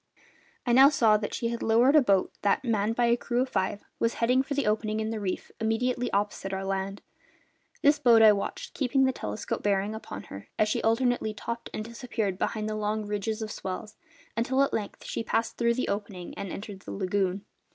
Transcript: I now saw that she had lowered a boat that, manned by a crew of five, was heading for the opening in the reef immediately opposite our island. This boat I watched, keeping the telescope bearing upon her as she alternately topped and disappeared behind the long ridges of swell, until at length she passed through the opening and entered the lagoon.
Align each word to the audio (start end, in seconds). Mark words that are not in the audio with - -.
I 0.65 0.73
now 0.73 0.89
saw 0.89 1.17
that 1.17 1.31
she 1.31 1.49
had 1.49 1.61
lowered 1.61 1.95
a 1.95 2.01
boat 2.01 2.31
that, 2.41 2.63
manned 2.65 2.95
by 2.95 3.05
a 3.05 3.15
crew 3.15 3.43
of 3.43 3.49
five, 3.49 3.83
was 3.99 4.15
heading 4.15 4.41
for 4.41 4.55
the 4.55 4.65
opening 4.65 4.99
in 4.99 5.11
the 5.11 5.19
reef 5.19 5.51
immediately 5.59 6.11
opposite 6.11 6.53
our 6.53 6.61
island. 6.61 7.03
This 7.83 7.99
boat 7.99 8.23
I 8.23 8.31
watched, 8.31 8.73
keeping 8.73 9.03
the 9.05 9.11
telescope 9.11 9.61
bearing 9.61 9.93
upon 9.93 10.23
her 10.23 10.47
as 10.57 10.67
she 10.69 10.81
alternately 10.81 11.35
topped 11.35 11.69
and 11.71 11.85
disappeared 11.85 12.39
behind 12.39 12.67
the 12.67 12.73
long 12.73 13.05
ridges 13.05 13.43
of 13.43 13.51
swell, 13.51 13.91
until 14.35 14.63
at 14.63 14.73
length 14.73 15.05
she 15.05 15.23
passed 15.23 15.57
through 15.57 15.75
the 15.75 15.87
opening 15.87 16.33
and 16.35 16.51
entered 16.51 16.79
the 16.79 16.91
lagoon. 16.91 17.45